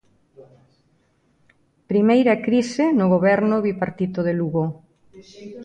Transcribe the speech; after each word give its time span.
Primeira 1.91 2.35
crise 2.47 2.83
no 2.99 3.05
goberno 3.13 3.55
bipartito 3.67 4.19
de 4.27 4.33
Lugo. 4.39 4.65